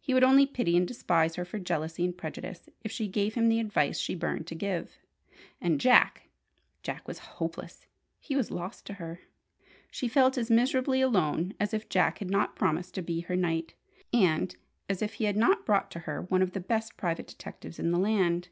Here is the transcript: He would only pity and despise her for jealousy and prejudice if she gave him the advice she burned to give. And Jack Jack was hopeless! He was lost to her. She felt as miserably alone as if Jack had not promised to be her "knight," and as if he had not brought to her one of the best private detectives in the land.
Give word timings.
He 0.00 0.12
would 0.12 0.24
only 0.24 0.44
pity 0.44 0.76
and 0.76 0.88
despise 0.88 1.36
her 1.36 1.44
for 1.44 1.60
jealousy 1.60 2.04
and 2.04 2.18
prejudice 2.18 2.68
if 2.82 2.90
she 2.90 3.06
gave 3.06 3.34
him 3.34 3.48
the 3.48 3.60
advice 3.60 3.96
she 3.96 4.16
burned 4.16 4.48
to 4.48 4.56
give. 4.56 4.98
And 5.60 5.80
Jack 5.80 6.28
Jack 6.82 7.06
was 7.06 7.20
hopeless! 7.38 7.86
He 8.18 8.34
was 8.34 8.50
lost 8.50 8.86
to 8.86 8.94
her. 8.94 9.20
She 9.88 10.08
felt 10.08 10.36
as 10.36 10.50
miserably 10.50 11.00
alone 11.00 11.54
as 11.60 11.72
if 11.72 11.88
Jack 11.88 12.18
had 12.18 12.28
not 12.28 12.56
promised 12.56 12.92
to 12.96 13.02
be 13.02 13.20
her 13.20 13.36
"knight," 13.36 13.74
and 14.12 14.56
as 14.88 15.00
if 15.00 15.12
he 15.14 15.26
had 15.26 15.36
not 15.36 15.64
brought 15.64 15.92
to 15.92 16.00
her 16.00 16.22
one 16.22 16.42
of 16.42 16.54
the 16.54 16.60
best 16.60 16.96
private 16.96 17.28
detectives 17.28 17.78
in 17.78 17.92
the 17.92 18.00
land. 18.00 18.48